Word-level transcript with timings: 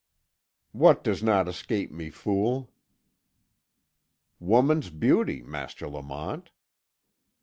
"What 0.71 1.03
does 1.03 1.21
not 1.21 1.47
escape 1.47 1.91
me, 1.91 2.09
fool?" 2.09 2.71
"Woman's 4.39 4.89
beauty, 4.89 5.43
Master 5.43 5.87
Lamont." 5.87 6.49